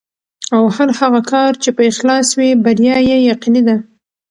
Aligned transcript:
او 0.55 0.63
هر 0.75 0.89
هغه 0.99 1.21
کار 1.31 1.51
چې 1.63 1.69
په 1.75 1.81
اخلاص 1.91 2.27
وي، 2.37 2.49
بریا 2.63 2.97
یې 3.09 3.17
یقیني 3.31 3.61
ده. 3.67 3.77